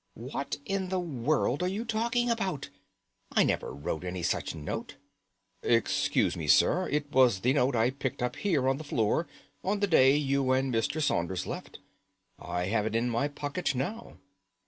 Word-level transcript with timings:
"What 0.15 0.57
in 0.65 0.89
the 0.89 0.99
world 0.99 1.61
are 1.61 1.67
you 1.67 1.85
talking 1.85 2.31
about? 2.31 2.71
I 3.33 3.43
never 3.43 3.71
wrote 3.71 4.03
any 4.03 4.23
such 4.23 4.55
note." 4.55 4.95
"Excuse 5.61 6.35
me, 6.35 6.47
sir, 6.47 6.89
it 6.89 7.11
was 7.11 7.41
the 7.41 7.53
note 7.53 7.75
I 7.75 7.91
picked 7.91 8.23
up 8.23 8.37
here 8.37 8.67
on 8.67 8.77
the 8.77 8.83
floor 8.83 9.27
on 9.63 9.79
the 9.79 9.85
day 9.85 10.17
you 10.17 10.53
and 10.53 10.73
Mr. 10.73 11.03
Saunders 11.03 11.45
left. 11.45 11.77
I 12.39 12.65
have 12.65 12.87
it 12.87 12.95
in 12.95 13.11
my 13.11 13.27
pocket 13.27 13.75
now." 13.75 14.17